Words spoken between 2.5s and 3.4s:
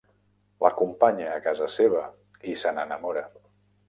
i se n'enamora.